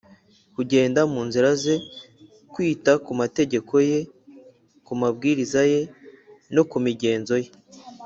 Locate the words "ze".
1.61-1.75